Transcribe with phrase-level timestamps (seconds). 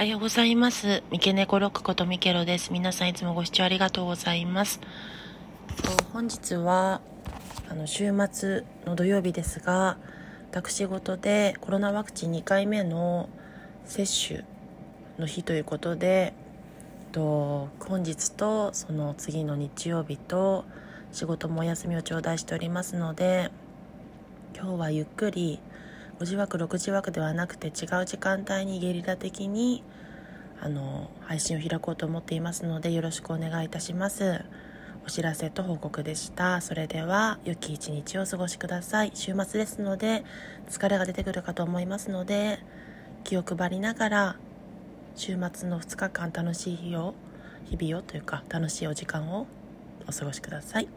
[0.00, 1.02] おはようございます。
[1.10, 2.72] 三毛猫ロックことミケロです。
[2.72, 4.80] 皆さんいつもご視聴ありがとうございます。
[6.14, 7.02] 本日は
[7.68, 9.98] あの週末の土曜日ですが、
[10.50, 13.28] 私事でコロナワクチン2回目の
[13.84, 14.44] 接種
[15.18, 16.32] の日ということで、
[17.12, 20.64] と本日とその次の日曜日と
[21.12, 23.50] 仕事もお休みを頂戴しておりますので、
[24.56, 25.60] 今日はゆっくり
[26.20, 27.72] 5時枠6時枠ではなくて違う
[28.04, 29.82] 時間帯にゲリラ的に
[30.60, 34.44] あの配信を開こうと思っていますのでよろしくお願いいたします。
[35.06, 36.60] お知らせと報告でした。
[36.60, 39.12] それでは良き一日をお過ごしください。
[39.14, 40.22] 週末ですので
[40.68, 42.58] 疲れが出てくるかと思いますので
[43.24, 44.36] 気を配りながら
[45.16, 47.14] 週末の2日間楽しい日を
[47.64, 49.46] 日々をというか楽しいお時間を
[50.06, 50.88] お過ごしください。